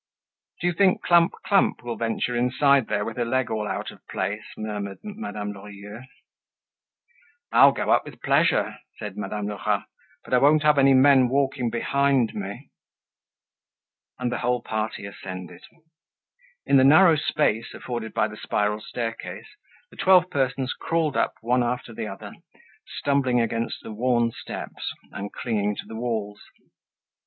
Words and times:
"Do 0.59 0.65
you 0.65 0.73
think 0.73 1.03
Clump 1.03 1.33
clump 1.45 1.83
will 1.83 1.95
venture 1.95 2.35
inside 2.35 2.87
there 2.87 3.05
with 3.05 3.17
her 3.17 3.23
leg 3.23 3.51
all 3.51 3.67
out 3.67 3.91
of 3.91 4.01
place?" 4.07 4.43
murmured 4.57 4.97
Madame 5.03 5.51
Lorilleux. 5.53 6.05
"I'll 7.51 7.71
go 7.71 7.91
up 7.91 8.03
with 8.03 8.19
pleasure," 8.19 8.79
said 8.97 9.15
Madame 9.15 9.45
Lerat, 9.45 9.83
"but 10.25 10.33
I 10.33 10.39
won't 10.39 10.63
have 10.63 10.79
any 10.79 10.95
men 10.95 11.29
walking 11.29 11.69
behind 11.69 12.33
me." 12.33 12.71
And 14.17 14.31
the 14.31 14.39
whole 14.39 14.63
party 14.63 15.05
ascended. 15.05 15.61
In 16.65 16.77
the 16.77 16.83
narrow 16.83 17.15
space 17.15 17.71
afforded 17.75 18.11
by 18.11 18.27
the 18.27 18.37
spiral 18.37 18.81
staircase, 18.81 19.49
the 19.91 19.97
twelve 19.97 20.31
persons 20.31 20.73
crawled 20.73 21.15
up 21.15 21.35
one 21.41 21.61
after 21.61 21.93
the 21.93 22.07
other, 22.07 22.33
stumbling 22.87 23.39
against 23.39 23.83
the 23.83 23.91
worn 23.93 24.31
steps, 24.31 24.93
and 25.11 25.31
clinging 25.31 25.75
to 25.75 25.85
the 25.85 25.95
walls. 25.95 26.41